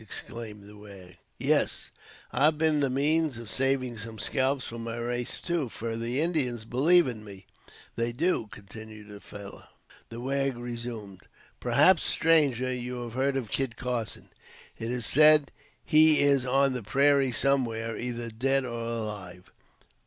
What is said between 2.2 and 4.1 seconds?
and I've bin the means of saving